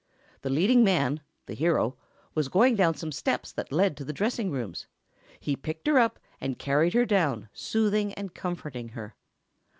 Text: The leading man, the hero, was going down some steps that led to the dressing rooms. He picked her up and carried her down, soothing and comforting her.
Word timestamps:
The 0.41 0.49
leading 0.49 0.83
man, 0.83 1.21
the 1.45 1.53
hero, 1.53 1.95
was 2.33 2.47
going 2.47 2.73
down 2.73 2.95
some 2.95 3.11
steps 3.11 3.51
that 3.51 3.71
led 3.71 3.95
to 3.97 4.03
the 4.03 4.11
dressing 4.11 4.49
rooms. 4.49 4.87
He 5.39 5.55
picked 5.55 5.85
her 5.85 5.99
up 5.99 6.17
and 6.39 6.57
carried 6.57 6.93
her 6.95 7.05
down, 7.05 7.49
soothing 7.53 8.11
and 8.15 8.33
comforting 8.33 8.89
her. 8.97 9.13